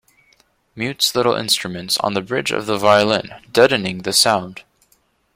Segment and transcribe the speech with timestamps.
[0.75, 4.63] Mutes little instruments on the bridge of the violin, deadening the sound.